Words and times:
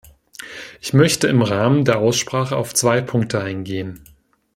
Ich 0.81 0.93
möchte 0.95 1.27
im 1.27 1.43
Rahmen 1.43 1.85
der 1.85 1.99
Aussprache 1.99 2.57
auf 2.57 2.73
zwei 2.73 3.01
Punkte 3.01 3.39
eingehen. 3.39 4.03